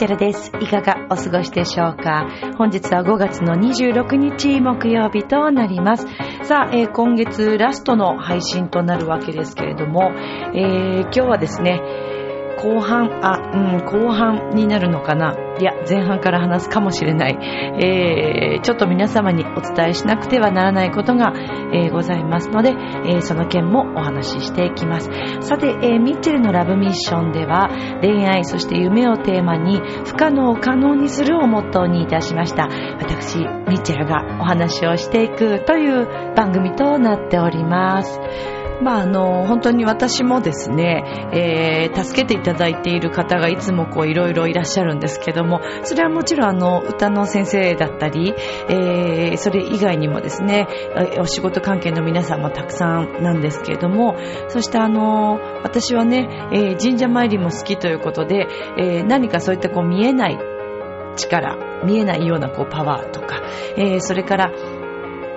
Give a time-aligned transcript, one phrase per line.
[0.00, 0.50] チェルです。
[0.62, 2.26] いかがお過ごしでしょうか？
[2.56, 6.06] 本日は5月の26日木曜日となります。
[6.44, 10.10] さあ、えー今月ラストの配信となるわけですけれども、
[10.54, 11.82] えー今日はですね、
[12.62, 15.34] 後半、あ、うん、後半になるのかな？
[15.60, 17.38] いや、前半から話すかもしれない。
[17.82, 21.32] えーちょっと皆様にお伝えしなくてはならないことが、
[21.72, 25.10] えーございますので、えーその件もお話ししていきます。
[25.40, 27.70] さて、えーミッチェルのラブミッションでは、
[28.00, 32.68] 恋愛、そして夢をテーマに、不可能を可能にするをモットーにいたしました。
[33.00, 33.44] 私、ミ
[33.78, 38.20] ッチェルがお話をしていくという番組となっております。
[38.82, 48.34] まあ、あの、本当に私もですね、えー助けていただいている方がいつもこういろいろいらっしゃるんですけども、それはもちろんあの、歌の先生だったり、
[48.68, 50.66] えーそれ以外にもですね、
[51.18, 54.16] お仕事関係の皆さんもたくさんなんですけれども、
[54.48, 58.46] そしてあの、私はね、えー神社参りも好きということで、
[58.78, 60.38] えー何かそういったこう見えない
[61.16, 63.42] 力、見えないようなこうパワーとか、
[63.76, 64.52] えーそれから、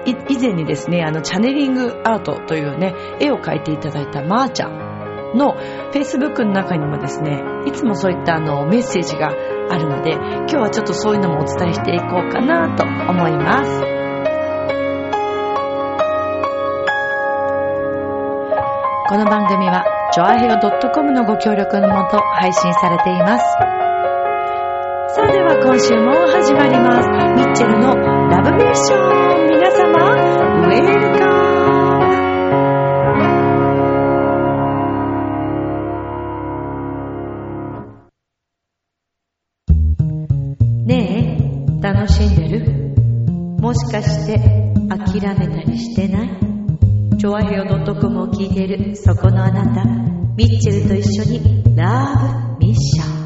[0.06, 5.56] 以前にですね、あの、チャネリングアートというね、絵を描いていただいたまーちゃんの
[5.92, 13.94] Facebook の中にもですね、いつもそういったあの、メッセージがあるので、今日はちょっとそういうのもお伝えしていこうかなと思います。
[19.09, 23.46] この番組は、ジョアヘオ .com のご協力のもと配信されています。
[25.16, 27.09] それでは今週も始まります。
[27.09, 29.12] ミッチェルのラブミッション、
[40.85, 41.38] ね
[41.79, 42.72] え、楽しんでる。
[43.59, 44.38] もしかして
[44.90, 46.29] 諦めたりしてない？
[47.18, 49.85] チョアヘオ .com を聞いているそこのあなた、
[50.35, 51.63] ミッチェルと一緒に。
[51.75, 53.22] ラブミッション。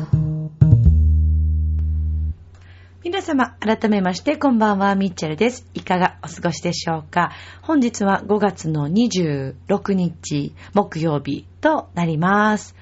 [3.18, 5.66] 皆様、改めまして、こんばんは、ミッチェルです。
[5.74, 7.32] いかがお過ごしでしょうか？
[7.64, 12.76] 本日は5月の26日、木曜日となります。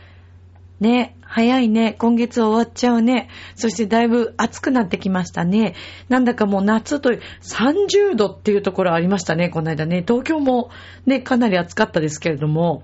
[0.81, 1.94] ね、早いね。
[1.94, 3.29] 今月終わっちゃうね。
[3.56, 5.73] そしてだいぶ暑くなってきましたね。
[6.09, 10.03] なんだかもう夏という30度っていうところありましたね、この間ね。
[10.06, 10.69] 東京も
[11.06, 12.84] ね、かなり暑かったですけれども。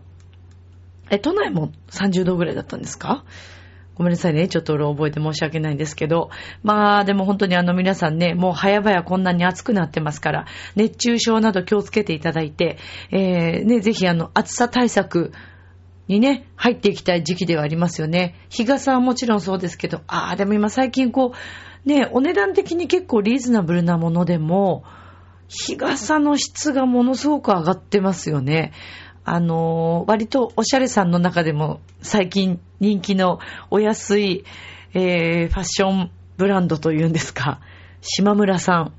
[1.10, 3.26] え、都内も30度ぐらいだったんですか？
[3.96, 4.48] ごめんなさいね。
[4.48, 6.30] ちょっと俺覚えて申し訳ないんですけど。
[6.64, 12.78] まあ、でも本当にあの皆さんね、もう早々こんなに暑くなってますから、熱中症など気をつけていただいて、
[13.12, 15.34] えー、ね、ぜひあの、暑さ対策
[16.08, 18.36] にね、入っていきたい時期ではありますよね。
[18.50, 21.34] 日傘はもちろんそうですけど、ああ、でも今最近こ
[21.86, 24.84] う、ね、お値段的に結構リーズナブルなものでも、
[25.48, 28.72] 日傘の質がものすごく上がってますよね。
[29.32, 34.44] あのー割とおしゃれさんの中でも最近人気のお安い、
[34.94, 37.62] えーファッションブランドというんですか、
[38.02, 38.94] 島村さん。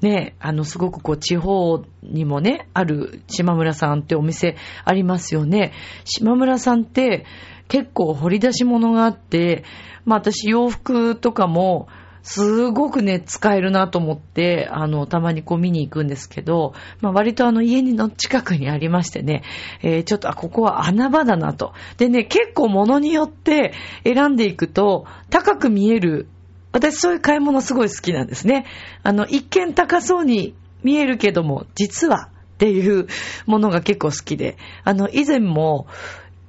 [0.00, 5.72] ね、あの、すごくこう、地方にもね、ある島村さんってお店ありますよね。
[6.04, 7.26] 島村さんって
[7.66, 9.64] 結構掘り出し物があって、
[10.06, 11.88] まあ私洋服とかも、
[12.22, 19.42] すごくね、使えるなと思って、あの、たまにこう見に行くんですけど、まあ割とあの家の近くにありましてね、
[19.82, 21.72] えーちょっと、あ、ここは穴場だなと。
[21.96, 23.72] でね、結構物によって
[24.04, 26.28] 選んでいくと、高く見える
[26.72, 28.66] 私そういう買い物すごい好きなんですね。
[29.02, 33.06] あの、一見高そうに見えるけども、実はっていう
[33.46, 35.86] ものが結構好きで、あの、以前も、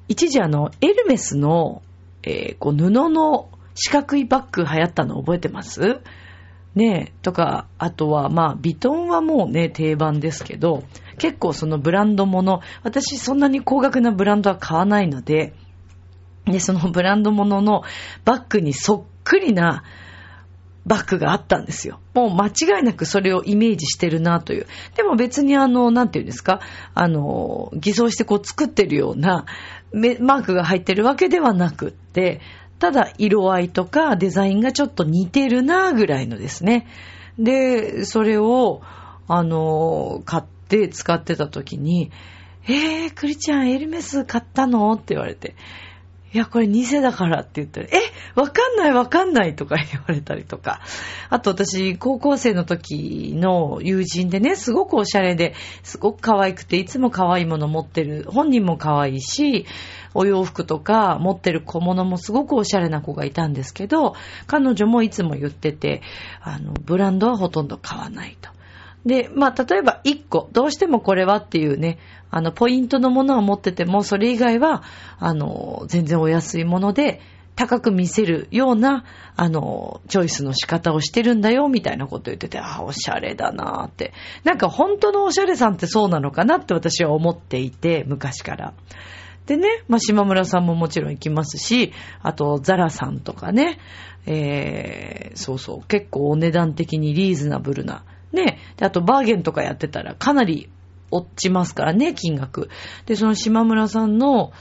[0.07, 1.81] 一時あの、エルメスの、
[2.23, 3.49] えーこう、布の
[3.81, 6.01] 四角いバッグ流行ったの覚えてます？
[6.75, 10.83] ねえ、とか、あとは、まあ、ビトンはもうね、定番ですけど、
[11.17, 15.53] 結構そのブランドもの、私そんなに高額なブランドは買わないので、
[16.45, 17.83] で、そのブランドものの
[18.25, 19.83] バッグにそっくりな
[20.85, 21.99] バッグがあったんですよ。
[22.13, 24.67] もう間違いなくそれをイメージしてるなという。
[24.95, 26.61] でも別にあの、なんていうんですか、
[26.93, 29.45] あの、偽装してこう作ってるような
[30.19, 32.41] マークが入ってるわけではなくって、
[32.79, 36.87] ただ色合いとかデザインがちょっと似てるなぐらいのですね。
[37.37, 38.81] で、それを、
[39.27, 42.11] あの、買って使ってた時に、
[42.67, 44.93] えー、クリちゃんエルメス買ったの？
[44.93, 45.55] って言われて、
[46.31, 48.01] いや、これ偽だからって言ったら、え、
[48.35, 50.79] わかんないわかんないとか言われたりとか。
[51.29, 58.25] あと私、高校生の時の友人でね、すごくおしゃれで、すごく可愛くて、いつも可愛いもの持ってる。
[58.27, 59.65] 本人も可愛いし、
[60.13, 64.15] お洋服とか持ってる小物もすごくおしゃれな子がいたんですけど、
[64.45, 66.01] 彼女もいつも言ってて、
[66.41, 68.49] あの、ブランドはほとんど買わないと。
[69.05, 71.97] で、まあ、例えば1個、どうしてもこれはっていうね、
[72.31, 74.83] あの、ポイントのものを持ってても、それ以外は、
[75.19, 77.21] あの、全然お安いもので
[77.55, 79.03] 高く見せるような、
[79.35, 84.13] あの、チョイスの仕方をしてるんだよ、みたいなこと言ってて、ああ、おしゃれだなーって。
[84.43, 88.73] なんか本当のおしゃれさんってそうなのかなって私は思っていて、昔から。
[89.45, 91.91] でね、まあ、島村さんももちろん行きますし、
[92.21, 93.79] あと、ザラさんとかね、
[94.25, 100.69] えー、そうそう、結構お値段的にリーズナブルな、ね、で、あとバーゲンとかやってたらかなり
[101.11, 102.69] 落ちますからね、金額。
[103.05, 104.53] で、その島村さんの、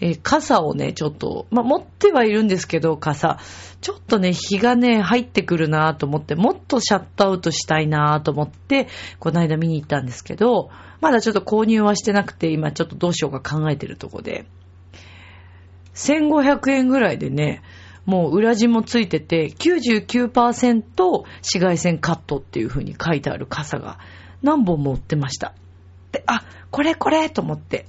[0.00, 3.38] えー、傘をね、ちょっと、まあ、持ってはいるんですけど、傘。
[3.80, 8.88] ちょっとね、日がね、入ってくるなと思って、もっとシャットアウトしたいなと思って、
[9.20, 10.70] この間見に行ったんですけど、
[11.00, 14.46] まだちょっと購入はしてなくて、今ちょっとどうしようか考えてるとこで。
[15.94, 17.62] 1500円ぐらいでね、
[18.04, 23.98] もう裏地もついてて、99%紫外線カットっていう風に書いてある傘が
[24.42, 25.54] 何本も売ってました。
[26.10, 27.86] で、あ、これこれと思って。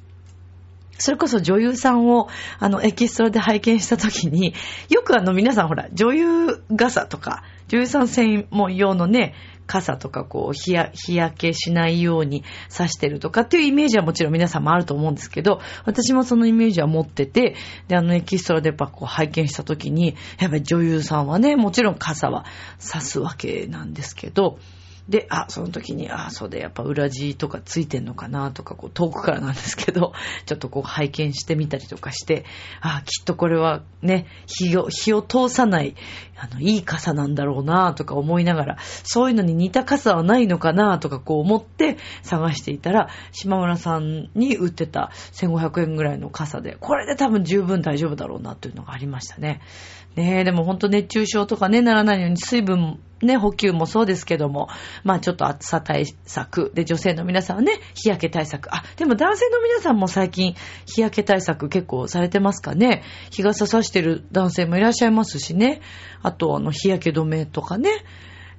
[0.99, 2.29] それこそ女優さんを、
[2.59, 4.53] あの、エキストラで拝見した時に、
[4.89, 9.33] よくあの、皆さんほら、女優傘とか、女優さん専門用のね、
[9.67, 12.43] 傘とかこう、日、焼けしないように
[12.75, 17.55] 刺してるとかっていうイメージはもちろん皆さんもあると思うんですけど、私もそのイメージは持ってて、
[17.87, 22.45] で、あのエキストラでやっぱこう拝見した時に、やっぱり女優さんはね、もちろん傘は
[22.79, 24.59] 刺すわけなんですけど、
[25.09, 30.13] で、あ、その時に、あ、そうで、やっぱ裏地とかついてんのかなとか、こう、遠くからなんですけど、
[30.45, 32.45] ちょっとこう、拝見してみたりとかして、
[32.79, 35.95] あ、きっとこれはね、火を、火を通さない、
[36.37, 49.59] あの、いい傘なんだろうなとか思いながら、そういうのに似た傘はないのかなとかこう思って探していたら、島村さんに売ってた1500円ぐらいの傘で、これで多分十分大丈夫だろうなというのがありましたね。
[50.15, 54.67] ねえ、でもほんと熱中症とかね、ならないように水分ね、補給もそうですけども、
[55.03, 56.71] まあちょっと暑さ対策。
[56.73, 58.73] で、女性の皆さんはね、日焼け対策。
[58.73, 60.55] あ、でも男性の皆さんも最近
[60.85, 63.03] 日焼け対策結構されてますかね。
[63.31, 65.81] 日傘さしてる男性もいらっしゃいますしね。
[66.21, 67.89] あと、あの、日焼け止めとかね。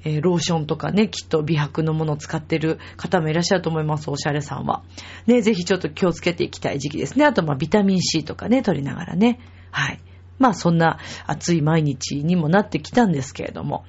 [0.06, 4.82] えー、ローションとかね、きっと美白のものを使ってる方もいらっしゃると思います、おしゃれさんは。
[5.26, 7.25] ね、ぜひちょっと気をつけていきたい時期ですね。
[7.25, 9.40] あと、まあ、ビタミン C とかね、取りながらね。
[9.70, 10.00] はい。
[10.38, 13.84] まあそんな暑い毎日にもなってきたんですけれども。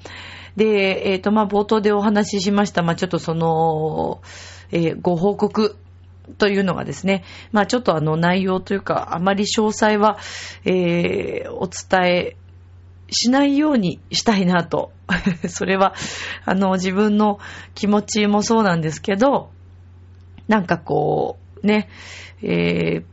[0.55, 4.21] で、えっ、ー、とまあ冒頭でお話ししました、まあちょっとその、
[4.71, 5.77] えー、ご報告
[6.37, 10.17] というのがですね、まあちょっとあの内容というか、あまり詳細は、
[10.65, 12.37] えー、お伝え
[13.09, 14.91] しないようにしたいなと。
[15.47, 15.93] それは、
[16.45, 17.39] あの自分の
[17.75, 19.51] 気持ちもそうなんですけど、
[20.47, 21.89] なんかこう、ね、
[22.41, 23.03] えー、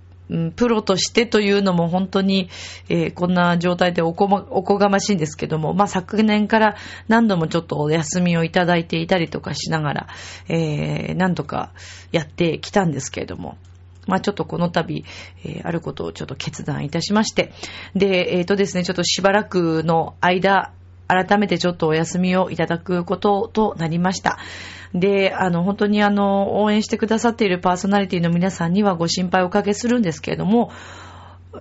[0.56, 2.48] プロとしてというのも本当に、
[2.88, 6.76] えー、こんな状態でおこ,、ま、おこがましいんですけども、まあ、昨年から
[7.08, 10.06] 何度もちょっとお休みをいただいていたりとかしながら、
[10.48, 11.72] えー、何度か
[12.12, 13.58] やってきたんですけれども、
[14.06, 15.04] まあちょっとこの度、
[15.44, 17.52] えー、あることをちょっと決断いたしまして、
[17.94, 20.72] で、えっ、ー、とですね、ちょっとしばらくの間、
[21.08, 24.38] 改めてちょっとお休みをいただくこととなりました。
[24.94, 30.70] で、あの、本当にあの、応援してくださっているパーソナリティの皆さんにはご心配をおかけするんですけれども、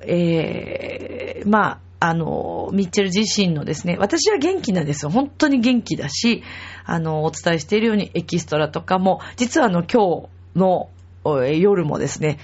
[0.01, 5.11] えー、まあ、あの、ミッチェル自身のですね、私は元気なんですよ。
[5.11, 6.43] 本当に元気だし、
[6.83, 10.89] あの、お伝えしているようにエキストラとかも、実はあの、今日の
[11.23, 12.39] 夜もですね、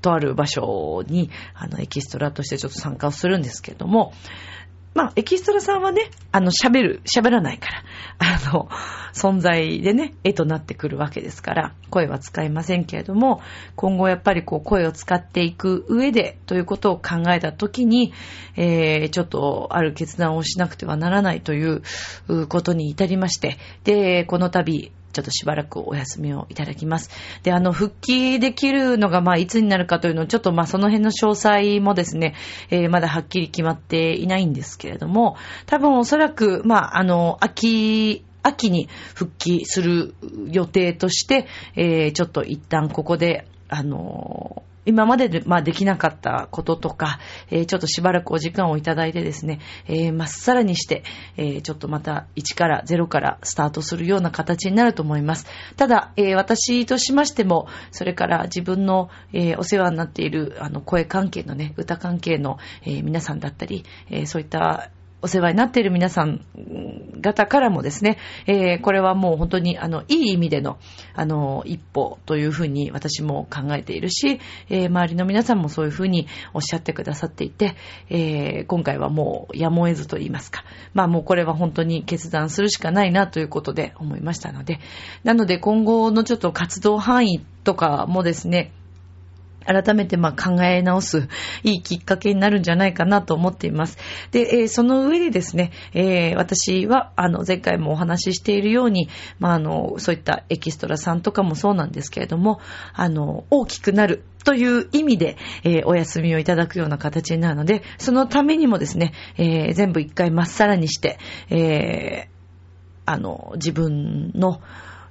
[0.00, 4.12] とある場所に、あの、エキストラとしてちょっと参加をするんですけれども、
[4.92, 7.84] まあ、エキストラさんはね、あの、喋る、喋らないから、
[8.50, 8.68] あの、
[9.12, 13.40] 存在でね、絵となってくるわけですから、声は使いませんけれども、
[13.76, 18.12] 今後やっぱりこう、声を使っていく上で、ということを考えたときに、
[18.56, 21.82] えー、ちょっと、ある決断をしなくてはならないという
[22.48, 27.10] ことに至りまして、で、この度、ちょっとしばらくお休みをいただきます。
[27.42, 32.34] で、あの、復帰できるのが、まあ、いつになるかというのを、ちょっと、まあ、その辺の詳細もですね、
[32.70, 35.36] えー、まだはっきり決まっていないんですけれども、
[35.66, 40.14] 多分おそらく、まあ、あの、秋、秋に復帰する
[40.50, 47.18] 予定として、えー、ちょっと一旦ここで、あの今までで、まあ、できなかったこととか、
[47.50, 51.04] えー、ちょっとしばらくお時間をいただいてですね、えー、まっさらにして、
[51.36, 55.46] えー、ちょっとまた1から0からスタートするような形になると思います。
[55.76, 64.90] ただ、えー、私としましても、それから自分の、えー、お世話になっている、あの、声関係のね、歌関係の、えー、皆さんだったり、えー、そういった
[65.22, 66.44] お世話になっている皆さん
[67.20, 70.78] 方からもですね、えー、これはもう本当にあの、いい意味での、
[71.14, 77.74] あの、一歩というふうに私も考えているし、えー、周りの皆さんもそういうふうにおっしゃってくださっていて、
[78.08, 84.80] えー、今回はもうやむを得ずと言いますか、まあもうこれは本当に決断するしかないなということで思いましたので、
[85.24, 88.72] なので今後のちょっと活動範囲とかもですね、
[89.64, 91.28] 改めてまあ考え直す
[91.62, 93.98] いいきっかけになるんじゃないかなと思っています。
[94.30, 102.60] で、えー、その上でですね、えー、私はあの前回もお話ししているように、まあ、あのそういったエキストラさんとかもそうなんですけれども、
[102.92, 111.18] あの大きくなるという意味で、えー、お休みをいただくような形になるので、そのためにもですね、えー、全部一回まっさらにして、
[111.50, 112.28] えー、
[113.06, 114.60] あの、自分の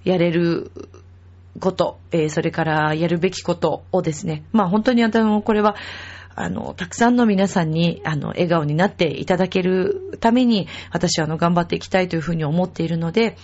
[0.03, 0.72] やれる
[1.60, 5.75] こと、えー、それからやるべきことをですね、まあ本当にあの、これは、
[6.36, 13.36] あの、たくさんの皆さんに、あの、笑顔になっていただけるために、私はあの、頑張っていきたいというふうに思っているので、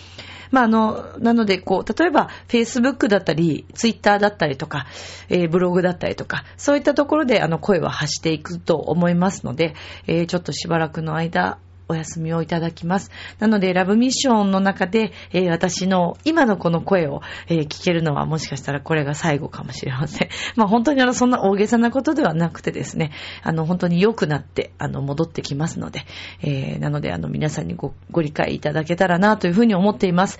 [0.51, 4.85] まあ、あの、なので、こう、例えば、Facebook だったり、Twitter だったりとか、
[5.27, 9.75] えー、ブログだったりとか、そういったところで、あの、声は発していくと思いますので、
[10.07, 13.11] えー、ちょっとしばらくの間、お休みをいただきます。
[13.39, 20.29] なので、ラブミッションの中で、えー、私の今のこの声を、えー、聞けるのはもしかしたらこれが最後かもしれません。
[20.55, 23.11] まあ本当にあの、そんな大げさなことではなくてですね、
[23.43, 26.05] あの、本当に良くなって、あの、戻ってきますので、
[26.41, 30.39] えー、なので、あの、皆さんにご、ご理解いただけたらなというふうに思っています。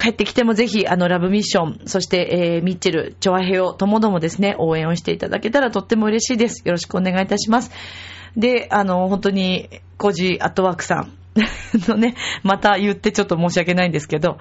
[0.00, 6.62] 帰ってきてもぜひ、あの、ラブミッション、そして、えー、ミッチェル、チョアヘオともどもですね、応援をしていただけたらとっても嬉しいです。
[6.64, 7.70] よろしくお願いいたします。
[8.36, 11.12] で、あの、本当に、コジアットワークさん、
[11.88, 14.38] のね、また言ってちょっと申し訳ないんですけど、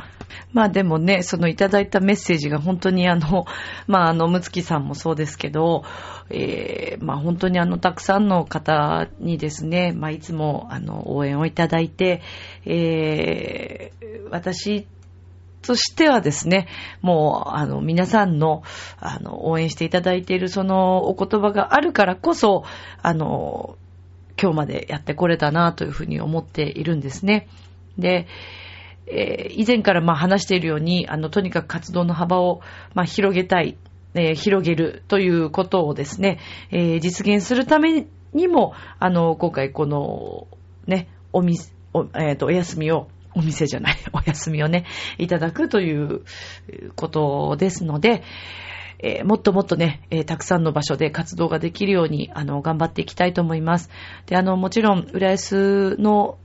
[0.53, 3.45] まあでもね、そのいただいたメッセージが本当にあの、
[3.87, 5.83] まああの、むつきさんもそうですけど、
[6.29, 12.21] えー、まあ本当にあの、たくさんの方にですね、まあいつもあの、応援をいただいて、
[12.65, 14.87] えー、私
[15.61, 16.67] としてはですね、
[17.01, 18.63] もう、あの、皆さんの、
[18.99, 22.63] あの、応援していただいているそのお言葉があるからこそ、
[23.01, 23.77] あの、
[24.41, 27.47] 今日までやってこれたなというふうに思っているんですね。
[27.97, 28.27] で、
[29.07, 32.61] えー、以前からまあ話しているように、あの、とにかく活動の幅を
[32.93, 33.77] まあ広げたい、
[34.13, 36.39] えー、広げるということをですね、
[36.71, 40.47] えー、実現するためにも、あの、今回この、
[40.87, 41.57] ね、おみ、
[41.93, 44.85] お、えっ、と、お休みを、お店じゃない、 お休みをね、
[45.17, 46.23] いただくという
[46.95, 48.23] ことですので、
[48.99, 53.89] えー、もっともっとね、えー、たくさんの場所で活動ができるように、あの、頑張っていきたいと思います。
[54.25, 56.37] で、あの、もちろん、浦安の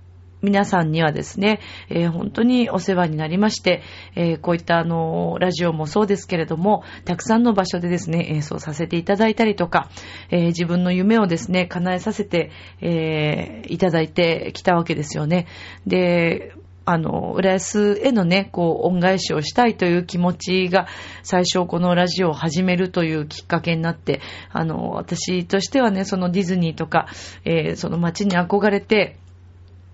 [0.45, 3.83] 皆さんにはですね、えー、本当にお世話になりまして、
[4.15, 9.89] えー、こういったあの、ラジオもそうですけれども、たくさんの場所でですね、演奏させていただいたりとか、
[10.31, 12.51] えー、自分の夢をですね、叶えさせて、
[12.83, 15.47] えいただいてきたわけですよね。
[15.87, 16.53] で、
[16.87, 20.87] あの、浦安へのね、こう、恩返しをしたいという気持ちが、
[21.23, 24.21] 最初このラジオを始めるというきっかけになって、
[24.53, 27.07] あの、私としてはね、そのディズニーとか、
[27.45, 29.17] えー、その街に憧れて、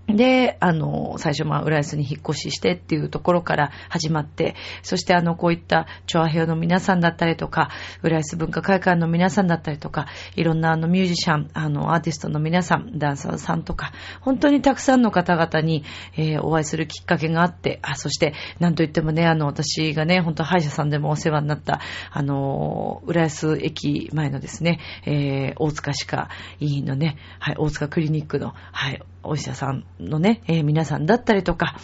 [0.07, 7.69] で、あの、最初、まあ、浦安に引っ越ししてっていうところから始まって、そしてあの、こういった、チョアヘオの皆さんだったりとか、
[8.01, 15.83] 浦安文化会館の皆さんだったりとか、いろんなあの、ミュージシャン、あの、アーティストの皆さん、ダンサーさんとか、本当にたくさんの方々に、
[16.17, 21.79] えー、お会いするきっかけがあって、あ、そして、なんといってもね、あの、私がね、本当歯医者さんでもお世話になった、
[22.11, 26.29] あの、浦安駅前のですね、えー、大塚歯科
[26.59, 31.75] 医院のね、はい、大塚クリニックの、はい、お医者さんのね、えー、皆さんだったりとか、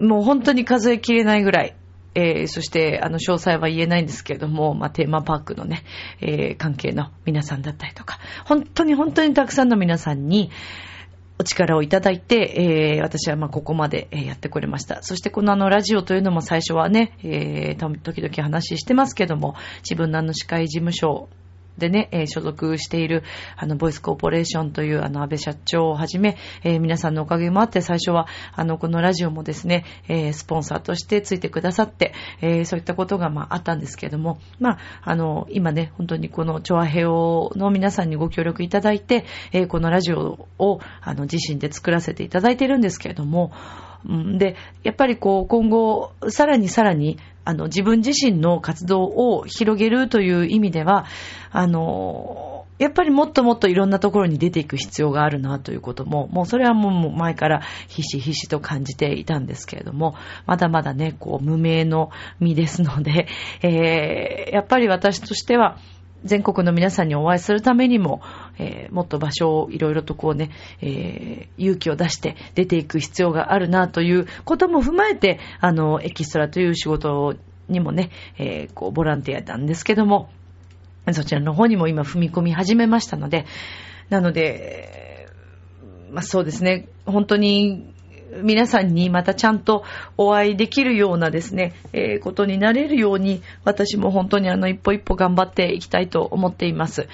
[0.00, 1.76] もう本当に数えきれないぐらい、
[2.14, 5.84] えー、そして、あの、詳細は言えないんですけれども、まあ、テーマパークのね、
[6.20, 10.50] えー、関係の皆さんだったりとか、本当に本当にたくさんの皆さんに、
[11.36, 15.02] お力をいただいて、えー、私はまここまでやってこれました。
[15.02, 21.28] そしてこのあのラジオというのも最初はね、えー、時々話してますけども、自分のあの司会事務所
[21.78, 23.22] でね、えー、所属している、
[23.56, 43.52] あの、ボイスコーポレーションという、あの、安倍社長をはじめ、えー、皆さんのおかげもあって、最初は、あの、このラジオもですね、えー、スポンサーとしてついてくださって、え、そういったことが、まあ、あったんですけれども、まあ、あの、今ね、本当にこの、チョアヘオの皆さんにご協力いただいて、え、このラジオを、あの、自身で作らせていただいているんですけれども、
[44.04, 51.06] で、やっぱりこう、今後、さらにさらに、あの、自分自身の活動を広げるという意味では、
[51.50, 63.28] あの、やっぱりもっともっといろんなところに出ていく必要があるなということも、もうそれはもう前からひしひしと感じていたんですけれども、まだまだね、こう無名の身ですので、
[63.62, 65.78] えー、やっぱり私としては、
[66.24, 68.22] 全国の皆さんにお会いするためにも、
[68.58, 70.50] えー、もっと場所をいろいろとこうね、
[70.80, 77.36] えー、勇気を出して出ていく必要があるなということも踏まえて、あの、エキストラという仕事
[77.68, 80.30] にもね、えー、こう、ボランティアなんですけども、
[81.12, 83.44] そちらの方にも今踏み込み始めましたので、
[84.08, 85.28] なので、
[86.10, 87.93] まあそうですね、本当に
[88.42, 89.84] 皆さんにまたちゃんと
[90.16, 97.08] お会いできるようなですね、えー、ことになれるように、私も本当にあの、一歩一歩頑張っていきたいと思っています。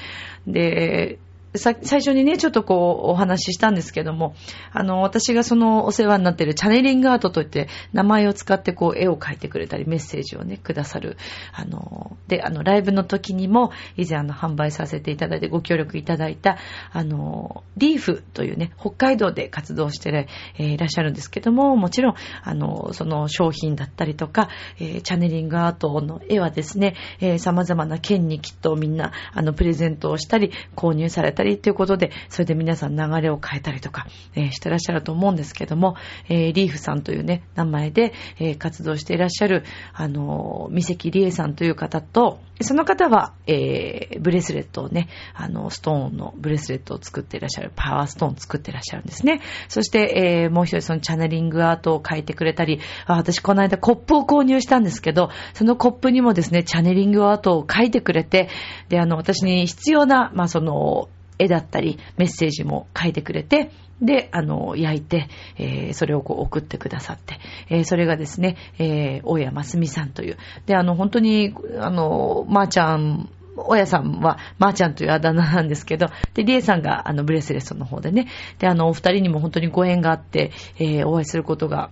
[0.47, 1.19] で、
[1.57, 4.35] さ、最初にね、ちょっとこう、お話ししたんですけども、
[4.73, 11.17] あの、私がそのお世話になっているチャネリングアートといって、名前を使ってこう、絵を描いてくれたり、メッセージをね、くださる、
[11.53, 16.59] あの、で、あの、ライブの時にも、以前あの、販売させていただいて、ご協力いただいた、
[16.93, 20.29] あの、リーフというね、北海道で活動して、
[20.59, 35.97] えー、いらっしゃるんですけども、もちろん、あの、その商品だったりとか、えー、チャネリングアートの絵はですね、えー、様々な県にきっとみんな、あの、プレゼントをしたり、購入されたたりということで、それで皆さん流れを変えたりとか、えー、してらっしゃると思うんですけども、
[36.29, 49.41] えー、リーフさんというね、名前で、えー、活動していらっしゃる、あの、三関理恵さんという方と、その方は、えー、ブレスレットをね、あの、ストーンのブレスレットを作っていらっしゃる、パワーストーン作っていらっしゃるんですね。
[49.69, 58.49] そして、えー、もう一人そのチャネリングアートを書いてくれたり、私この間コップを購入したんですけど、そのコップにもですね、チャネリングアートを書いてくれて、
[58.91, 61.09] で、あの、私に必要な、まあ、その、
[61.41, 63.71] 絵だったり、メッセージも書いてくれて、
[64.03, 65.29] で、あの、焼いて、
[65.59, 70.39] えー、それをこう送ってくださって、えー、それがですね、えー、大谷ますみさんという。
[70.67, 78.29] で、あの、本当に、あの、まー、あ、ちゃん、親さんは、まー、あ、ちゃんというあだ名なんですけど、で、りえさんが、あの、ブレスレストの方でね、
[78.59, 81.91] で、あの、お二人にも本当にご縁があって、えー、お会いすることが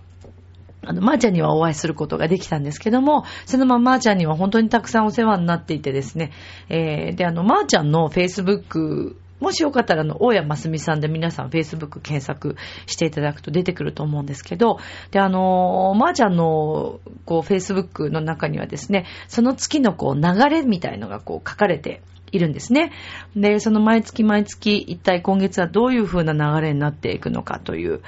[0.85, 6.31] あの、まー、ちゃんにはお会いすることができたんですけども、そのまままーちゃんには本当にたくさんお世話になっていてですね、
[6.69, 12.55] えー、で、あの、まーちゃんの Facebook もしよかったら、あの、大谷ますみさんで皆さん Facebook 検索
[12.85, 14.79] していただくと出てくると思うんですけど、
[15.11, 22.91] で、あの、まー、ちゃんの、こう、Facebook の中にはですね、その月のこう、流れみたいのがこう、書かれているんですね。
[23.35, 28.01] で、その毎月毎月、一体今月はどういう風な流れになっていくのかという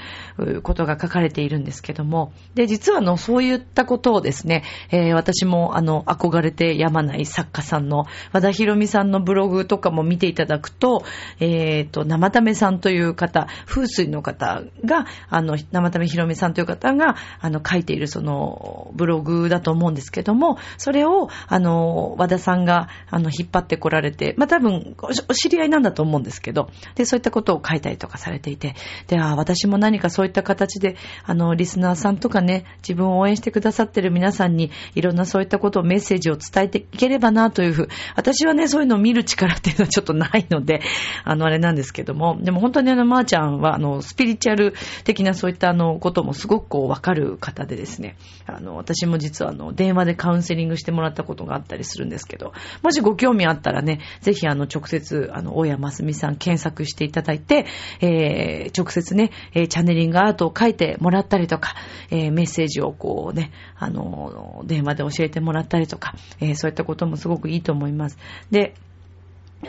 [0.64, 11.04] ことが書かれているんですけども、で、実はあの、そういったことをですね、えー、私もあの、憧れてやまない作家さんの和田博美さんのブログとかも見ていただくと、
[11.40, 28.76] えっ、ー、と、生為さんという方、風水の方が、あの、生為博美さんという方が、あの、書いているその、ブログだと思うんですけども、それを、あの、和田さんが、あの、引っ張ってこられて、まあ、多分、お知り合いなんだと思うんですけど、で、そういったことを書いたりとかされていて、
[29.08, 30.96] で、あ私も何かそういった形で、
[31.26, 40.82] あの、リスナーさんとかね、自分を応援してくださってる皆さんに、いろんなそういったことをメッセージを伝えていければなというふう、私はね、そういうのを見る力っていうのはちょっとないので、
[41.24, 57.66] あの、あれなんですけども、でも本当にあの、まー、ちゃんは、あの、スピリチュアル的なそういったあの、こともすごくこう、わかる方でですね、あの、私も実はあの、電話でカウンセリングしてもらったことがあったりするんですけど、もしご興味あったらね、ぜひあの、直接、あの、大谷ますみさん検索していただいて、
[58.00, 61.76] えー、直接ね、えー、チャネリングアートを書いてもらったりとか、
[62.10, 68.18] えー、メッセージをこうね、あの、電話で教えてもらったりとか、えー、そういったこともすごくいいと思います。
[68.50, 68.76] で、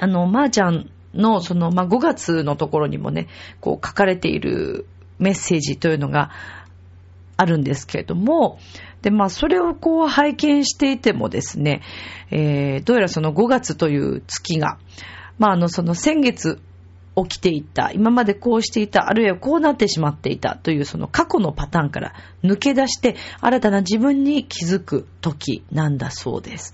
[0.01, 3.29] あの、まー、ちゃんの、その、まあ、5月のところにもね、
[3.61, 4.87] こう書かれている
[5.19, 6.31] メッセージというのが
[7.37, 8.59] あるんですけれども、
[9.03, 11.83] で、まあ、それをこう拝見していてもですね、
[12.31, 14.79] えー、どうやらその5月という月が、
[15.39, 16.61] まあ、あの、その先月
[17.17, 26.73] 起きていた、今までこうしていた、あるいはこうなってしまっていたというその過去のパターンから抜け出して、新たな自分に気づく時なんだそうです。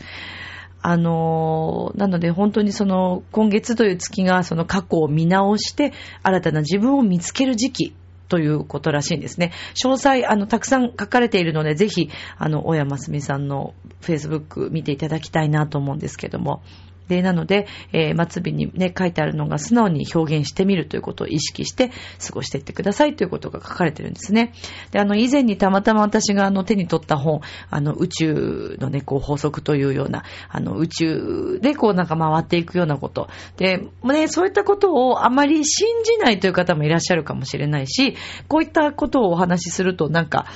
[0.80, 7.94] あの、なので本当にその今月という月がその過去を見直して新たな自分を見つける時期
[8.28, 9.52] ということらしいんですね。
[9.74, 16.62] 詳細、あの、たくさん書かれているので、ぜひ、あの、小山すみさんのフェイスブック見ていただきたいなと思うんですけども。
[17.08, 21.90] で、なので、えー、末尾にね、書いてあるのが素直に表現してみるということを意識して
[22.24, 24.52] 過ごしていってくださいということが書かれてるんですね。
[24.90, 27.40] で、あの、以前にたまたま私があの、手に取った本、
[27.70, 33.28] あの、宇宙のね、こう、法則というような、あの、宇宙でこう、なんか回っていくようなこと。
[33.56, 38.16] で、もね、そういったことをあまり信じないという方もいらっしゃるかもしれないし、
[38.48, 40.46] こういったことをお話しすると、なんか、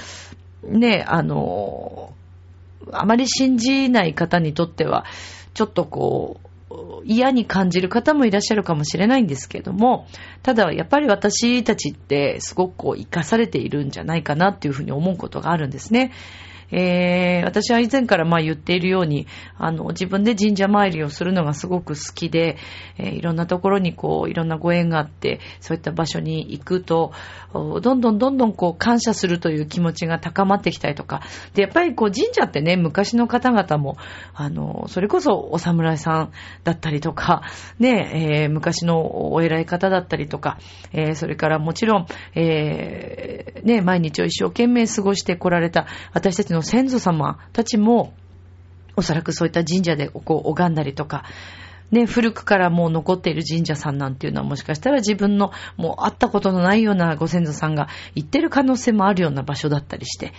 [0.64, 2.12] ね、あの、
[2.92, 5.04] あまり信じない方にとっては、
[5.54, 6.48] ちょっとこう、
[7.04, 10.06] 嫌に感じる方もいらっしゃるかもしれないんですけれども、
[10.42, 16.12] ただやっぱり私たちってすごくこう生かされているんじゃないかなっていうふうに思うことがあるんですね。
[16.72, 19.26] えー、私は以前からまあ言っているように、
[19.58, 22.56] あの、自分で神社参りをするのがすごく好きで、
[22.98, 27.12] えー、いろんなところにこう、いろんなご縁があって、そういった場所に行くと、
[27.52, 31.20] どんどんどんどんこう、感謝するという気持ちが高まってきたりとか、
[31.54, 33.98] で、やっぱりこう、神社ってね、昔の方々も、
[34.34, 36.32] あの、それこそお侍さん
[36.64, 37.42] だったりとか、
[37.78, 40.58] ね、えー、昔のお偉い方だったりとか、
[40.92, 48.14] えー、それからもちろん、えー、ね、毎日を一生懸命過ごしてこられた私たちの先祖様たちも、
[48.96, 51.24] おそらくそういった神社でこう拝んだりとか、
[51.90, 60.32] ね、古くからもう残っている神社さんなんていうのはもしかしたら自分のもう会ったことのないようなご先祖さんが行ってる可能性もあるような場所だったりして、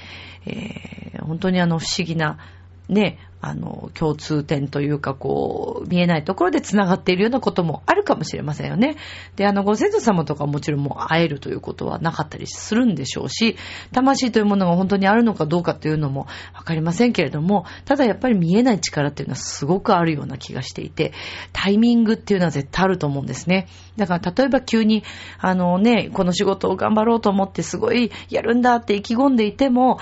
[0.47, 2.39] えー、本当にあの不思議な
[2.89, 8.95] ね、あの、共通点というか、こう、見えないところで繋がっているようなこともあるかもしれませんよね。
[9.35, 13.57] で、あの、ご先祖様とかもちろんもう会えるということはなかったりするんでしょうし、
[13.91, 21.11] 魂というものが本当にあるのかどうかというのもわかりませんけれども、ただやっぱり見えない力っていうのはすごくあるような気がしていて、
[21.51, 23.67] タイミングっていうのは絶対あると思うんですね。
[23.97, 25.03] だから例えば急に、
[25.37, 29.99] あのね、この仕事を頑張ろうと思ってすごいやるんだって意気込んでいても、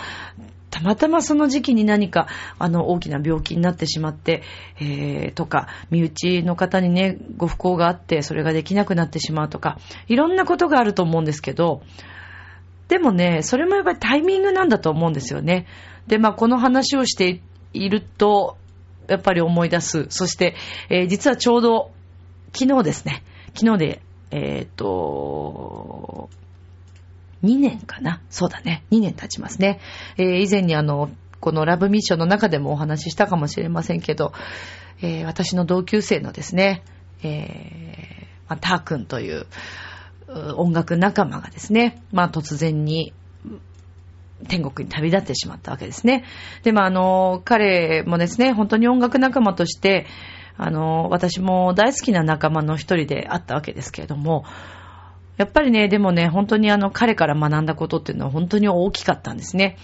[0.72, 4.42] たまたまその時期に何か、あの、大きな病気になってしまって、
[4.80, 11.84] えー、とか、身内の方にね、ご不幸があって、それができなくなってしまうとか、いろんなことがあると思うんですけど、
[12.88, 15.68] でもね、それもやっぱりタイミングなんだと思うんですよね。
[16.08, 17.42] で、まあ、この話をして
[17.74, 18.58] いると、
[19.08, 20.06] やっぱり思い出す。
[20.10, 20.56] そして、
[20.90, 21.92] えー、実はちょうど、
[22.54, 23.24] 昨日ですね、
[23.56, 26.30] 昨日で、えっ、ー、と、
[27.44, 28.22] 2年かな？
[28.30, 28.84] そうだね。
[28.92, 29.80] 2年経ちますね。
[30.18, 34.34] えー、以前にあの、このラブミッションの中でもお話ししたかもしれませんけど、
[35.02, 36.84] えー、私の同級生のですね、
[37.24, 39.48] えー、まあ、ター君という
[40.56, 43.14] 音楽仲間がですね、まあ突然に
[44.48, 46.24] 天国に旅立ってしまったわけですね。
[46.64, 50.06] で、まあ、あの、彼もですね、本当に音楽仲間として、
[50.58, 54.46] あの、私も大好きな仲間の一人であったわけですけれども、
[55.42, 59.76] やっぱりね、でもね、本当にあの、彼から学んだことっていうのは本当に大きかったんですね。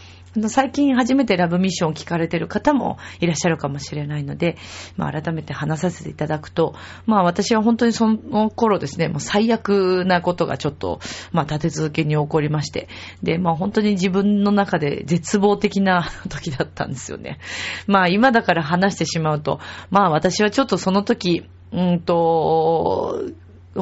[0.50, 4.56] 最近初めてラブミッションを聞かれてる方もいらっしゃるかもしれないので、
[4.96, 6.76] まあ改めて話させていただくと、
[7.08, 11.00] まあ私は本当にその頃ですね、もう最悪なことがちょっと、
[11.32, 12.88] まあ立て続けに起こりまして、
[13.24, 17.40] で、まあ本当に自分の中で絶望的な 時だったんですよね。
[17.88, 23.24] まあ今だから話してしまうと、まあ私はちょっとその時、うんと、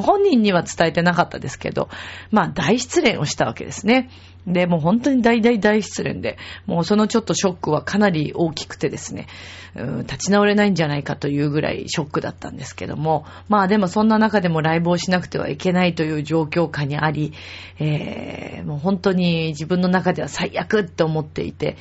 [0.00, 1.88] 本人には伝えてなかったですけど、
[2.30, 4.10] まあ大失恋をしたわけですね。
[4.46, 9.26] で、もう本当に大大大失恋で、もうそのちょっとショックはかなり大きくてですね、
[9.74, 17.32] うん、立ち直れないんじゃないかというぐらいショックだったんですけども、まあでもそんな中でもライブをしなくてはいけないという状況下にあり、
[17.80, 21.76] えー、もう本当に自分の中では最悪って思っていて、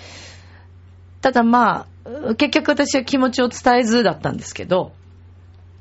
[1.21, 4.91] ただまあ、結局私は気持ちを伝えずだったんですけど、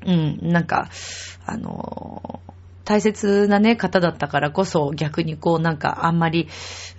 [0.05, 0.89] うん、なんか、
[1.45, 2.39] あの、
[2.85, 6.47] 大切なね、方だったからこそ逆にこうなんかあんまり、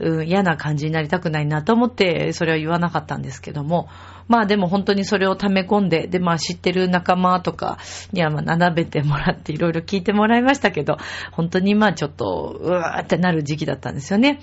[0.01, 3.89] うん、嫌な感じになりたくないなと思ってそれは言わなかったんですけども、
[4.27, 7.79] まあでも本当にそれを溜め込んで、でまあ知ってる仲間とか
[8.13, 10.99] にはまあ並べてもらっていろいろ聞いてもらいましたけど、
[11.31, 14.41] 本当にまあちょっとうわーってなる時期だったんですよね。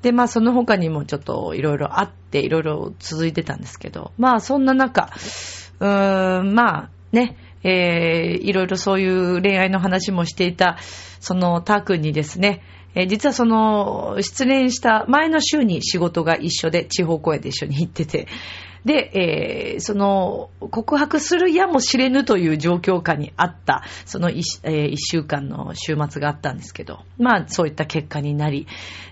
[0.00, 5.10] でまあその他にもちょっといろいろあっていろいろ続いてたんですけど、まあそんな中、
[5.80, 10.78] うーん、まあね、えー、いろいろそういう恋愛の話もしていた、
[11.18, 12.62] そのター君にですね、
[12.94, 18.28] えー、実はその、失恋した前の週に仕事が一緒で、地方公演で一緒に行ってて、
[18.84, 28.68] で、えー、その、告白するやもしれぬという状況下にあった、その一、えー、一週間の週末があったんですけど、まあ、そういった結果になり、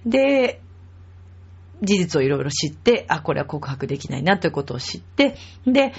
[0.07, 0.61] で、
[1.83, 5.37] 事実をいろいろ知って、あ、これは告白できないなということを知って、
[5.67, 5.93] で、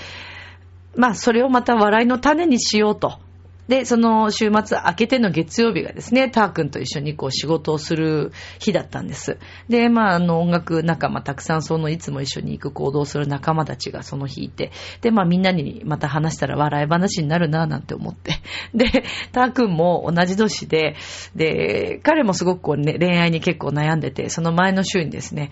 [0.95, 3.19] まあ、それをまた笑いの種にしようと。
[3.67, 9.39] で、その週末明けての月曜日がですね、ター君と一緒にこう仕事をする日だったんです。
[9.69, 18.33] で、まあ、あの、音楽仲間、たくさんそのいつも一緒に行く行動する仲間たちがその日いて、で、まあみんなにまた話したら笑い話になるなぁなんて思って。
[18.75, 20.95] で、ター君も同じ年で、
[21.35, 25.51] で、彼もすごくこう、ね、恋愛に結構悩んでて、その前の週にですね、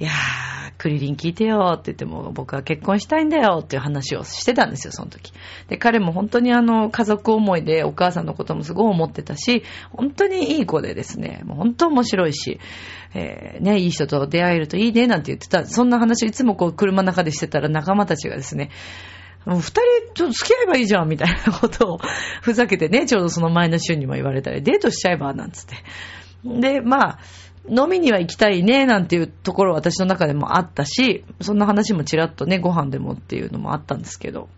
[0.00, 0.14] いやー、
[0.76, 5.32] クリリン聞いてよって言っても、僕は結婚したいんだよっていう話をしてたんですよ、その時。
[5.68, 12.58] で、彼も本当にあの、家族思いでお母さんのこともすごい思ってたし、本当にいい子でですね、もう本当面白いし、
[13.14, 15.64] えー、ね、いい人と出会えるといいねなんて言ってた。
[15.64, 18.70] そんな話いつもこう車の中でしてたら仲間たちがですね、
[19.46, 19.80] もう二人
[20.14, 21.98] ちょっと付き合えばいいじゃんみたいなことを
[22.42, 25.76] ふざけてね、ちょうどその前の週にも言われたり、デートしちゃえばなんつって。
[26.44, 27.18] で、まあ、
[27.68, 34.48] 飲みには行きたいね、なんていうところ私の中でもあったし、そんな話もちらっとね、ご飯でもっていうのもあったんですけど。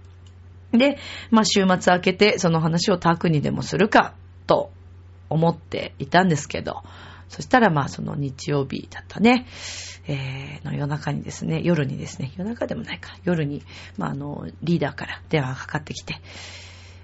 [0.73, 0.99] で、
[1.31, 4.15] まあ週末明けてその話をタクにでもするか、
[4.47, 4.71] と
[5.29, 6.83] 思っていたんですけど、
[7.29, 9.47] そしたらまあその日曜日だったね、
[10.09, 13.63] えー、の夜中にですね、夜にですね、夜中でもないか、夜に、
[13.97, 16.21] まああの、リーダーから電話がかかってきて、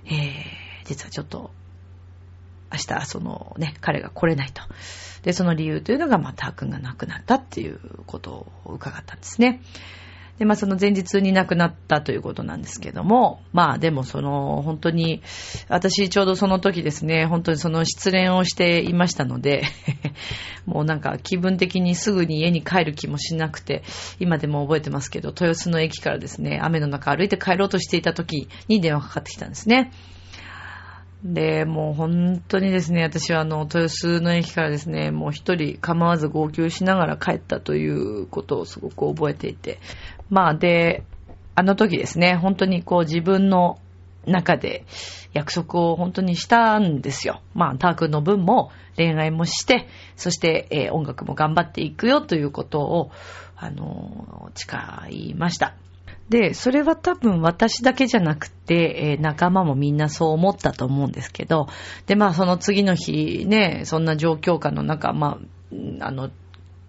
[0.06, 0.12] えー、
[0.84, 1.50] 実はちょっと、
[2.72, 4.62] 明日、そのね、彼が来れないと。
[5.22, 9.60] で、その理由というのが、まあ、ター君が亡くなったっていうことを伺ったんですね。
[10.38, 15.22] で、まあその前日に亡くなったということなんですけども、まあでもその本当に、
[15.68, 19.62] 私ちょうどその時ですね、本当にその失恋をしていましたので、
[20.66, 23.84] もうなんか気分的にすぐに家に帰る気もしなくて、
[24.18, 29.92] 今でも覚えてますけど、豊洲の駅からですね、雨の中歩いて帰ろうとしていた時に電話かかってきたんですね。
[31.24, 39.78] で、もう本当にですね、私はあの、豊洲の駅からですね、もう一人構わず号泣しながら帰ったということをすごく覚えていて。
[40.30, 41.04] まあで、
[41.54, 43.78] あの時ですね、本当にこう自分の
[44.26, 44.84] 中で
[45.32, 47.40] 約束を本当にしたんですよ。
[47.54, 53.10] まあ、タークの分も恋愛もして、そして、えー、音楽も頑張っていくよということを、
[53.56, 55.74] あのー、誓いました。
[56.32, 61.66] で、それは多分私だけじゃなくて、えー、仲間もみんなそう思ったと思うんですけど、
[62.06, 65.38] で、まあその次の日ね、そんな状況下の中、ま
[66.00, 66.30] あ、あの、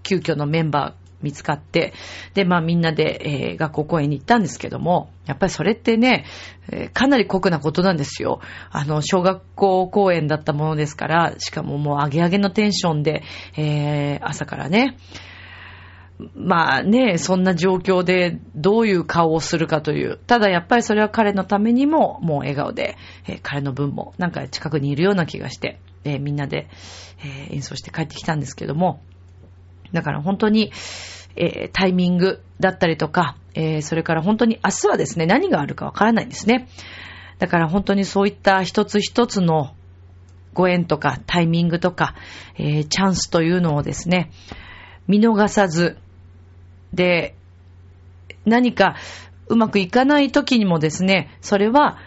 [0.01, 1.93] 急遽のメンバー見つかって、
[2.35, 6.23] で、まあみんなで、えー、学校公演に行ったんですけども、やっぱりそれってね、
[6.71, 8.39] えー、かなり酷なことなんですよ。
[8.71, 13.23] あの、小学校公演だったものですから、しかももう上げ上げのテンションで、
[13.57, 14.95] え、朝からね、
[16.35, 20.17] まあね、そんな状況でどういう顔をするかという。
[20.27, 22.97] ただやっぱりそれは彼のためにももう笑顔で、
[23.27, 26.67] えー、彼の分もなんか近くにいるような気がして、えー、みんなで、
[27.19, 29.01] えー、演奏して帰ってきたんですけども。
[29.91, 30.71] だから本当に、
[31.35, 36.67] えタイミングだったりとか、えそれから本当に明日はですね、何があるかわからないんですね。
[37.37, 39.75] だから本当にそういった一つ一つの
[40.53, 42.15] ご縁とかタイミングとか、
[42.57, 44.31] えチャンスというのをですね、
[45.07, 45.97] 見逃さず、
[46.93, 47.35] で、
[48.45, 48.95] 何か
[49.47, 51.97] うまくいかない時にもですね、それは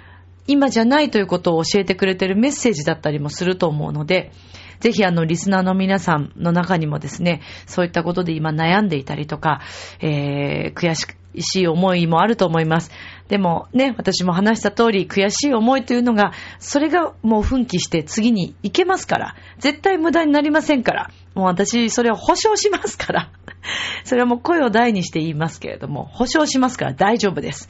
[0.47, 4.33] 今じゃないということを教えてくれてるメッセージだったりもすると思うので、
[4.81, 9.61] ぜひあのリスナーの皆さんの中にもですね、そういったことで今悩んでいたりとか、
[10.01, 10.95] えー、悔
[11.41, 12.91] しい思いもあると思います。
[13.29, 23.31] でもね、私も話した通り、悔しい思いというのが、それがもう奮起して次に行けますから、絶対無駄になりませんから、もう私それを保証しますから、
[24.05, 27.69] それはもう声を大にして言いますけれども、保証しますから大丈夫です。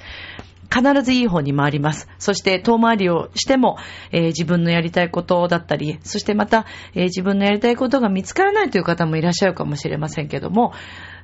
[0.73, 2.09] 必ずいい方に回ります。
[2.19, 3.77] そして遠回りをしても、
[4.13, 10.73] えー、自分のやりたいことだったり、そしてまた、えー、自分のやりたいことが見つからないという方もいらっしゃるかもしれませんけども、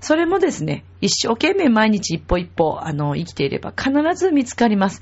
[0.00, 5.00] それもですね、一生懸命毎日一歩一歩、あの、生きていれば必ず見つかります。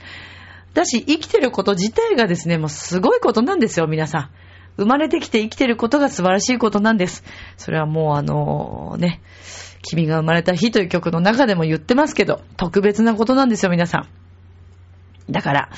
[0.74, 4.30] だし、生きてること自体がですね、もうすごいことなんですよ、皆さん。
[4.80, 7.22] 生まれてきて生きてることが素晴らしいことなんです。
[7.58, 9.20] それはもうあのね、
[9.82, 15.32] 君が生まれた日という曲の中でも言ってますけど、特別なことなんですよ、皆さん。
[15.32, 15.68] だから、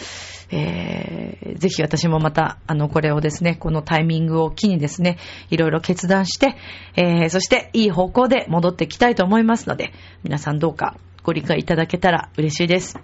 [0.53, 5.19] えー、ぜひ私もまた、あの、これをですね、このタイミングを機にですね、
[5.51, 6.57] いろいろ決断して、
[6.95, 12.99] えー、そしていい方向で戻ってきたいと思いますので、皆さんどうかご理解いただけたら嬉しいです。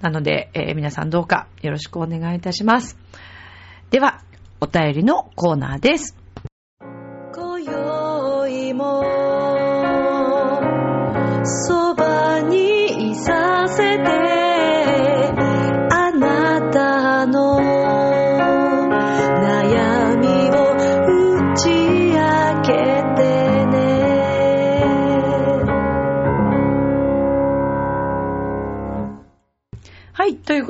[0.00, 2.98] なので、えー、皆さんどうかよろしくお願いいたします。
[3.90, 4.22] では、
[4.62, 6.19] お便りのコーナーです。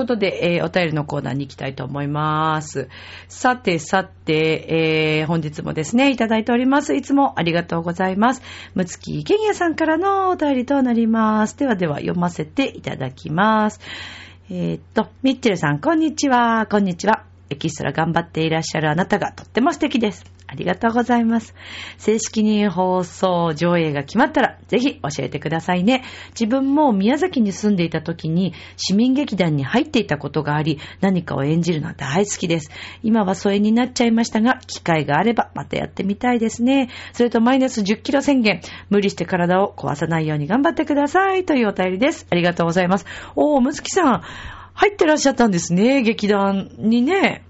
[0.00, 2.88] ことで、えー、お便りのコーナーに行きたいと思います。
[3.28, 6.94] さて、さて、えー、本日もですね、いただいております。
[6.94, 8.42] いつもありがとうございます。
[8.74, 11.58] むつきけんやさんからのお便りとなります。
[11.58, 13.80] ではでは読ませていただきます。
[14.48, 16.66] えー、っと、ミッチェルさん、こんにちは。
[16.66, 17.24] こんにちは。
[17.50, 20.39] エキストラ頑張っていらっしゃるあなたがとっても素敵です。
[20.50, 21.54] ありがとうございます。
[21.96, 26.02] 正式に放送上映が決まったら、ぜひ教えてくださいね。
[26.30, 32.72] 自分も宮崎に住んでいた時に、市民劇団に入っていたことがあり、何かを演じるのは大好きです。
[33.04, 36.88] 今は疎遠になっちゃいましたが、機会があればまたやってみたいですね。
[37.12, 38.60] それとマイナス10キロ宣言。
[38.88, 41.44] 無理して体を壊さないように頑張ってください。
[41.44, 42.26] というお便りです。
[42.28, 43.06] ありがとうございます。
[43.36, 44.22] おー、むつきさん。
[44.74, 47.44] 入ってらっしゃったんですね、劇団にね。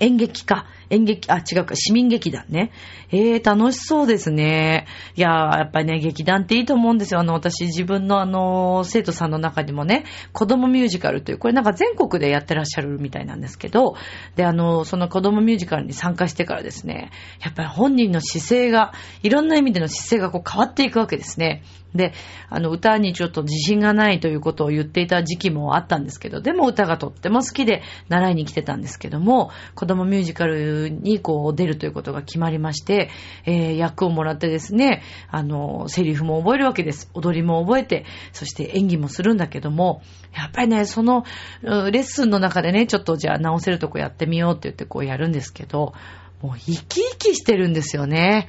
[0.00, 0.66] 演劇か。
[0.90, 2.70] 演劇、あ、違うか、市民劇団ね。
[3.10, 4.86] ええー、楽しそうですね。
[5.16, 7.20] いやー、やっぱりね、劇団っていいと思うんですよ。
[7.20, 13.96] あの、私、自分のあの、生徒さんの中にもね、子供ミュージカルという、これなんか全国でやってらっしゃるみたいなんですけど、
[14.36, 17.10] で、あの、その子供ミュージカルに参加してからですね、
[17.42, 21.62] やっぱり本人の姿勢が、いろんな意味での姿勢がこう変わっていくわけですね。
[21.94, 22.12] で、
[22.48, 33.10] あの、歌にちょっと自信がないということを言っていた時期もあったんですけど、でも歌がとっても好きで習いに来てたんですけども、子供ミュージカルにこう出るということが決まりまして、
[33.46, 37.10] えー、役をもらってですね、あの、セリフも覚えるわけです。
[37.14, 40.02] 踊りも覚えて、そして演技もするんだけども、
[40.36, 41.24] やっぱりね、その、
[41.62, 45.94] レッスンの中でね、ちょっとじゃあ直せるとこやってみようって言ってこうやるんですけど、
[46.42, 48.48] もう生き生きしてるんですよね。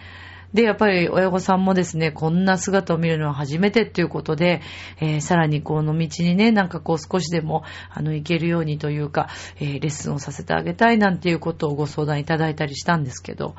[0.56, 4.62] で、やっぱり親御さんもですね、こんな姿を見るのは初めてっていうことで、
[5.02, 9.28] えー、さらにこの道にね、なんかこう少しでも、あの、行けるようにというか、
[9.60, 13.56] えー、レッスンをさせてあげたいなんていうことをご相談いただいたりしたんですけど、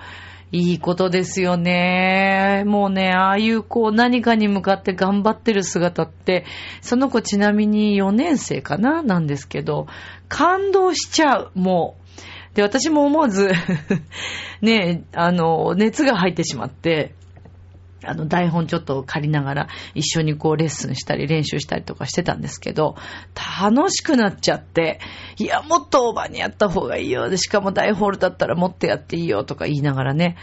[0.53, 2.65] いいことですよね。
[2.67, 6.47] もうね、ああいうこう何かに向かって頑張ってる姿って、
[6.81, 9.87] その子ちなみに4年生かななんですけど、
[10.29, 11.51] 感動しちゃう。
[11.55, 12.06] もう。
[12.57, 13.51] で、私も思わず
[14.63, 17.15] ね、あの、熱が入ってしまって、
[18.03, 22.97] あの、台本ちょっと借りながら一緒にこうレッスンしたり練習したりとかしてたんですけど、
[23.35, 25.01] 楽しくなっちゃって、
[25.39, 27.29] いや、もっとオーバーにやった方がいいよ。
[27.29, 30.37] で、しかも大ホールだったらもっとやっていいよとか言いながらね。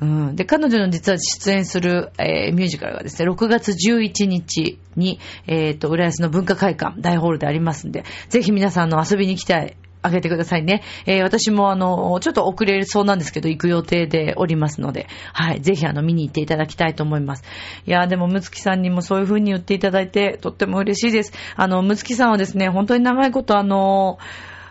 [0.00, 0.36] うん。
[0.36, 5.18] で、彼女の実は出演する、えー、ミュージカルがですね、6月11日に、
[5.48, 10.82] えっ、ー、と、浦安の文化会館、大ホールでありますんで、ぜひ皆さんの遊びに来たいあげてくださいね。
[11.06, 17.44] えー、私もあの、ちょっと遅れそうなんですけど、行く予定でおりますので、はい、ぜひあの、見に行っていただきたいと思います。
[17.86, 21.32] いやでも、むつきさんにもそういう風に言っていただいて、とっても嬉しいです。
[21.56, 24.18] あの、むつきさんはですね、本当に長いことあの、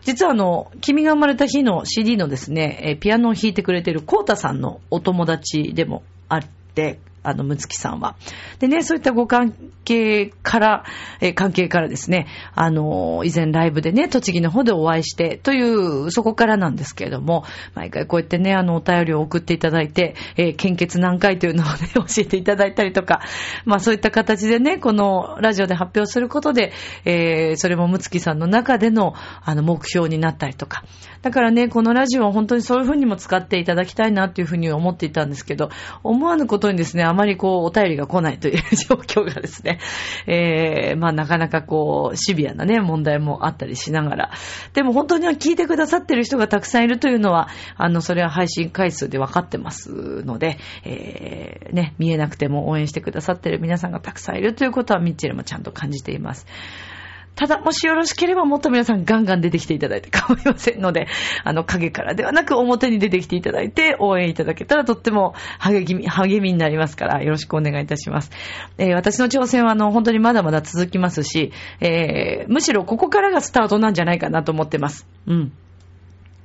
[0.04, 6.42] 実はあの、君が生まれた日の CD のですね、ピアノを弾いてくれてるコータさんのお友達でもあっ
[6.74, 8.16] て、あの、むつきさんは。
[8.60, 10.86] でね、そういったご関係から、
[11.20, 17.44] え関係からですね、あの、以前ライブでね、栃木の方でお会いして、という、そこからなんですけれども、
[17.76, 23.20] 毎回こうやってね、あの、お便りを送っていただいて、えー、献血何回というのをね、 教えていただいたりとか、
[23.66, 26.72] まあそういった形でね、このラジオで発表することで、
[27.04, 29.14] えー、それもむつきさんの中での、
[29.44, 30.84] あの、目標になったりとか。
[31.28, 39.80] だからね、このラジオは本当にそういうふうにも使っていただきたいなっていうふうに思っていたんですけど、思わぬことにですね、あまりこう、お便りが来ないという状況がですね、
[40.26, 44.32] えー、まあなかなかこう、シビアなね、問題もあったりしながら、
[44.72, 56.48] でも本当には聞いてくださってる人がたくさんいるというのは、あの、それは配信回数で分かってますので、えー、ね、見えなくても応援してくださってる皆さんがたくさんいるということは、ミッチェルもちゃんと感じています。
[57.38, 61.08] ただ、もしよろしければもっと皆さんガンガン出てきていただいて構いませんので、
[61.46, 68.32] あの、影からではなく表に出てきていただいて応援いただけたらとっても励み、励みになりますから、よろしくお願いいたします。
[68.80, 75.08] えー、私の挑戦はあの、本当にまだまだ続きますし、えー、むしろここからがスタートなんじゃないかなと思ってます。
[75.28, 75.52] うん。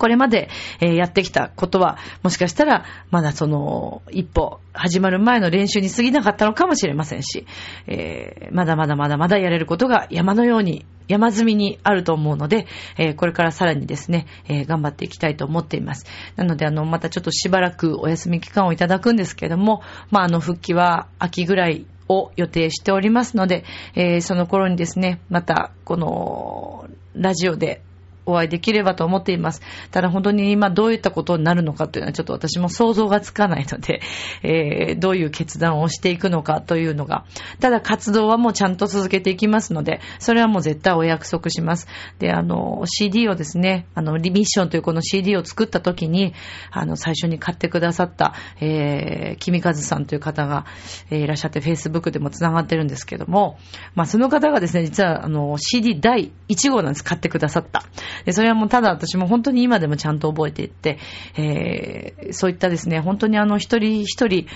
[0.02, 0.48] これまで、
[0.80, 7.46] えー、やってきたことは、もしかしたら、まだその、一歩、始まる前の練習に過ぎなかったのかもしれませんし、
[7.86, 12.66] えー、まだまだまだまだやれることが山のように、山積みにあると思うので、
[12.98, 16.04] えー、これからさらにですね、えー、頑張っていきたいと思っています。
[16.34, 23.62] なので、あの、またちょっとしばらくお休み期間をいただくんですけれども、まあ、あの、復帰は秋ぐらいを予定しておりますので、
[23.94, 27.82] えー、その頃にですね、また、この、ラジオで
[28.26, 29.62] お会いできればと思っています。
[29.90, 34.00] ただ本当に今どういったことになるのかというのはちょっと私も想像がつかないので、
[34.42, 37.24] えー、どういう決断をしていくのかというのが、
[37.60, 41.88] ただ活動はもうちゃんと続けていきますので、それはもう絶対お約束します。
[42.18, 46.34] で、あの、CD をですね、あの、リミッションというこの CD を作った時に、
[46.70, 50.66] あの、最初に買ってくださった、えー、君和さんという方が、
[51.10, 53.58] えー、いらっしゃって Facebook でも繋がってるんですけども、
[53.94, 57.04] まあその方がですね、実はあの、CD 第1号なんです。
[57.04, 57.84] 買ってくださった。
[58.24, 60.98] で、それはもうただ私も本当に今でもちゃんと覚えていって、
[61.36, 64.46] えー、そういったですね、本当にあの一人一人、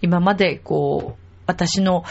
[0.00, 2.04] 今までこう、私の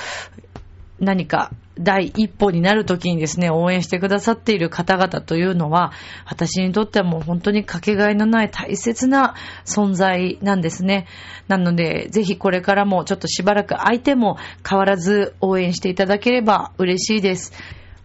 [0.99, 5.91] 何か第一歩になるときにですね、応援してくださっている方々というのは、
[6.25, 11.07] 私にとってはもう本当にかけがえのない大切な存在なんですね。
[11.47, 17.51] なので、ぜひこれからもちょっとしばらく相手も変わらず応援していただければ嬉しいです。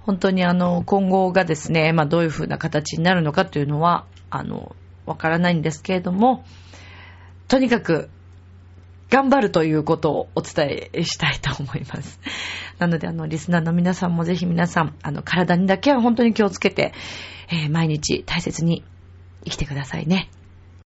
[0.06, 6.44] 本当にあの、今後がですね、まあどういうふうな形になるのかというのは、あの、わからないんですけれども、
[7.48, 8.08] とにかく、
[9.10, 12.20] 頑張るということをお伝えしたいと思います。
[12.78, 16.92] なので、あの、リスナーの皆さんもぜひ皆さん、あの、体にだけは本当に気をつけて、
[17.48, 18.84] えー、毎日大切に
[19.44, 20.28] 生きてくださいね。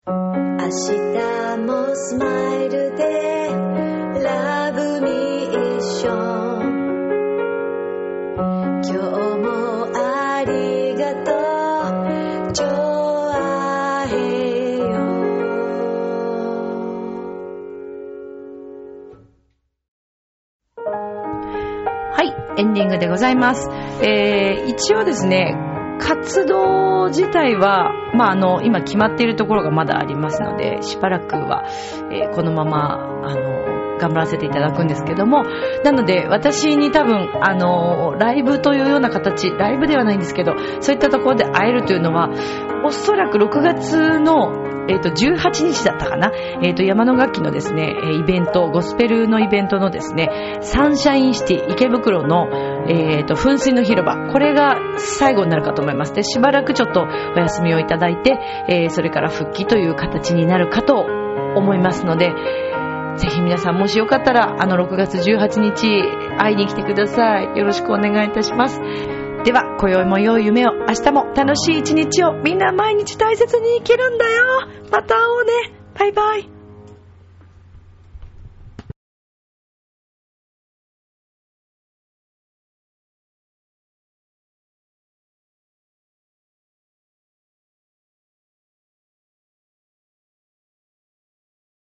[0.06, 3.50] 明日もスマイルで
[4.22, 6.51] ラブミッ
[22.54, 23.68] エンディングでございます、
[24.02, 25.56] えー、一応ですね
[25.98, 31.64] 活動自体は、まあ、あの、今決まっているところがまだありますので、しばらくは、
[32.10, 33.71] えーこのまま、あの、
[34.02, 35.44] 頑張らせていただくんですけども、
[35.84, 42.30] なので、私に多分、あの、ライブというような形、ライブではないんですけど、そういったところで会えるというのは、
[42.84, 46.32] おそらく6月の、えっ、と、18日だったかな。
[46.60, 52.48] えっ、と、山の楽器のですね、えイベント、ゴスペルのイベントのですね、サンシャインシティ池袋の、
[52.88, 54.32] えっ、と、噴水の広場。
[54.32, 56.12] これが最後になるかと思います。
[56.12, 61.06] で、しばらくちょっとお休みをいただいて、えそれから復帰という形になるかと
[61.54, 62.32] 思いますので、
[63.16, 66.02] ぜひ皆さんもしよかったら、あの6月18日
[66.38, 67.56] 会いに来てください。
[67.56, 68.80] よろしくお願いいたします。
[69.44, 74.68] では、今宵も良い夢を、明日も楽しい一日を、みんな毎日大切に生きるんだよ。
[74.90, 75.52] また会おうね。
[75.98, 76.61] バイバイ。